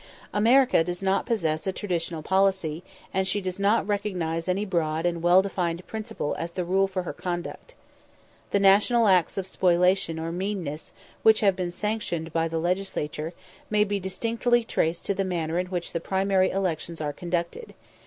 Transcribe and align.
America 0.33 0.83
does 0.83 1.03
not 1.03 1.27
possess 1.27 1.67
a 1.67 1.71
traditional 1.71 2.23
policy, 2.23 2.83
and 3.13 3.27
she 3.27 3.39
does 3.39 3.59
not 3.59 3.87
recognise 3.87 4.47
any 4.47 4.65
broad 4.65 5.05
and 5.05 5.21
well 5.21 5.43
defined 5.43 5.85
principle 5.85 6.35
as 6.39 6.53
the 6.53 6.65
rule 6.65 6.87
for 6.87 7.03
her 7.03 7.13
conduct. 7.13 7.75
The 8.49 8.59
national 8.59 9.07
acts 9.07 9.37
of 9.37 9.45
spoliation 9.45 10.17
or 10.17 10.31
meanness 10.31 10.91
which 11.21 11.41
have 11.41 11.55
been 11.55 11.69
sanctioned 11.69 12.33
by 12.33 12.47
the 12.47 12.57
Legislature 12.57 13.33
may 13.69 13.83
be 13.83 13.99
distinctly 13.99 14.63
traced 14.63 15.05
to 15.05 15.13
the 15.13 15.23
manner 15.23 15.59
in 15.59 15.67
which 15.67 15.93
the 15.93 15.99
primary 15.99 16.49
elections 16.49 16.99
are 16.99 17.13
conducted. 17.13 17.75